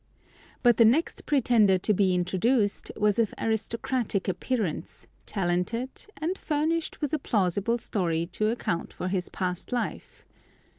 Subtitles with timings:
[0.63, 7.13] But the next pretender to be introduced was of aristocratic appearance, talented, and furnished with
[7.13, 10.25] a plausible story to account for his past life.